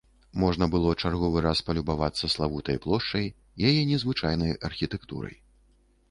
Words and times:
Можна 0.43 0.67
было 0.75 0.91
чарговы 1.07 1.41
раз 1.45 1.59
палюбавацца 1.67 2.29
славутай 2.35 2.79
плошчай, 2.85 3.25
яе 3.73 3.83
незвычайнай 3.91 4.57
архітэктурай. 4.71 5.37